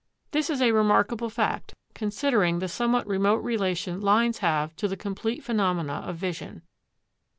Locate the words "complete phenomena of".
4.97-6.15